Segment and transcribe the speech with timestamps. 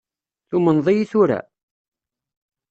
[0.49, 1.39] Tumneḍ-iyi tura?